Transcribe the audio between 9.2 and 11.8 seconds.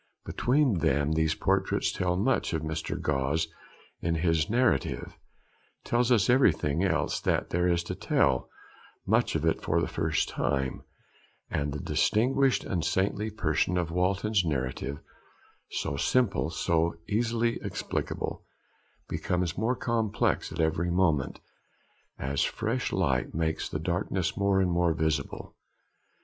of it for the first time; and the